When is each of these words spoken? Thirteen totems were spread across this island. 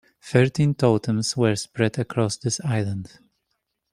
Thirteen 0.19 0.73
totems 0.73 1.37
were 1.37 1.55
spread 1.55 1.99
across 1.99 2.35
this 2.35 2.59
island. 2.61 3.19